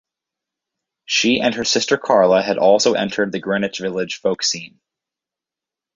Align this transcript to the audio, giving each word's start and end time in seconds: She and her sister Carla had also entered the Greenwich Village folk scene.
She 1.05 1.39
and 1.41 1.53
her 1.53 1.63
sister 1.63 1.95
Carla 1.95 2.41
had 2.41 2.57
also 2.57 2.93
entered 2.93 3.31
the 3.31 3.39
Greenwich 3.39 3.77
Village 3.77 4.15
folk 4.15 4.41
scene. 4.41 4.79